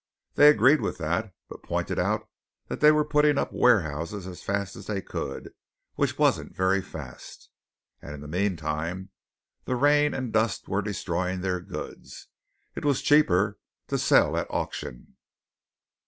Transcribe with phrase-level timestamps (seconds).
[0.33, 2.27] They agreed with that; but pointed out
[2.69, 5.53] that they were putting up warehouses as fast as they could
[5.93, 7.51] which wasn't very fast
[8.01, 9.11] and in the meantime
[9.65, 12.29] the rains and dust were destroying their goods.
[12.73, 13.59] It was cheaper
[13.89, 15.17] to sell at auction."